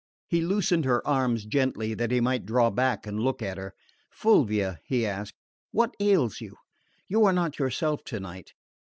[0.27, 3.75] He loosened her arms gently, that he might draw back and look at her.
[4.11, 5.35] "Fulvia," he asked,
[5.71, 6.55] "what ails you?
[7.07, 8.53] You are not yourself tonight.